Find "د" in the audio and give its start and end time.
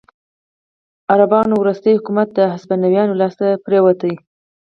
2.33-2.39